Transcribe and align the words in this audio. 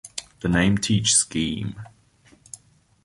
The 0.39 0.49
name 0.49 0.79
TeachScheme! 0.79 1.75